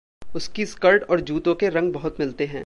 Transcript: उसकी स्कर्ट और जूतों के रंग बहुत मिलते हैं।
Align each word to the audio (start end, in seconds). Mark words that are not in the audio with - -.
उसकी 0.35 0.65
स्कर्ट 0.65 1.03
और 1.03 1.21
जूतों 1.21 1.55
के 1.55 1.69
रंग 1.69 1.93
बहुत 1.93 2.19
मिलते 2.19 2.45
हैं। 2.45 2.59